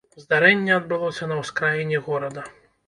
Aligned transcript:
Здарэнне 0.21 0.73
адбылося 0.79 1.31
на 1.33 1.39
ўскраіне 1.43 2.05
горада. 2.11 2.51